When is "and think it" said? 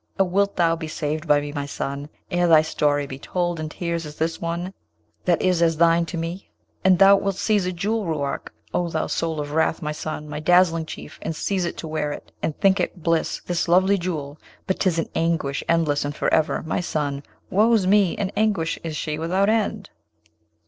12.41-13.03